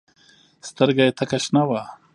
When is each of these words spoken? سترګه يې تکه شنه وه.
سترګه 0.69 1.03
يې 1.07 1.11
تکه 1.17 1.37
شنه 1.43 1.63
وه. 1.69 1.81